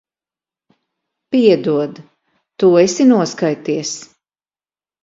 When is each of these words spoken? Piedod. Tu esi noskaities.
Piedod. 1.35 2.01
Tu 2.59 2.71
esi 2.87 3.09
noskaities. 3.15 3.95